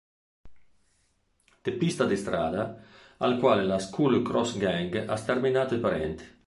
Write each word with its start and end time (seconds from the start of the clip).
Teppista 1.61 2.05
di 2.05 2.15
strada 2.17 2.75
al 3.17 3.37
quale 3.37 3.63
la 3.63 3.77
Skull 3.77 4.23
Cross 4.23 4.57
Gang 4.57 5.07
ha 5.07 5.15
sterminato 5.15 5.75
i 5.75 5.79
parenti. 5.79 6.39